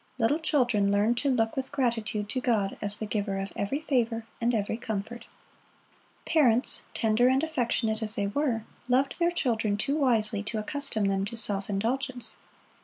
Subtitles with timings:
[0.17, 4.25] Little children learned to look with gratitude to God as the giver of every favor
[4.41, 5.27] and every comfort.
[6.25, 11.23] Parents, tender and affectionate as they were, loved their children too wisely to accustom them
[11.25, 12.37] to self indulgence.